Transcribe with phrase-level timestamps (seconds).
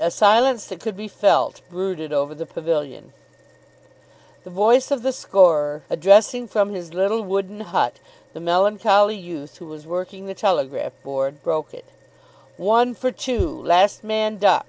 [0.00, 3.12] A silence that could be felt brooded over the pavilion.
[4.42, 8.00] The voice of the scorer, addressing from his little wooden hut
[8.32, 11.84] the melancholy youth who was working the telegraph board, broke it.
[12.56, 13.46] "One for two.
[13.62, 14.66] Last man duck."